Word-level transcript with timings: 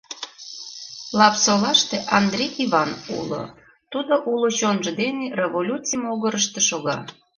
Лапсолаште 1.17 1.97
Андри 2.17 2.45
Иван 2.63 2.91
уло, 3.17 3.43
тудат 3.91 4.23
уло 4.33 4.49
чонжо 4.59 4.91
дене 5.01 5.25
революций 5.39 5.99
могырышто 6.05 6.59
шога. 6.69 6.97